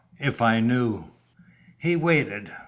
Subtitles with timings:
[0.17, 1.11] If I knew...."
[1.77, 2.51] He waited.